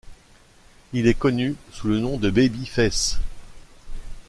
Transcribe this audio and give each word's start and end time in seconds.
Il 0.93 1.05
est 1.05 1.13
connu 1.13 1.53
sous 1.71 1.87
le 1.87 1.99
nom 1.99 2.17
de 2.17 2.31
Babyface. 2.31 3.19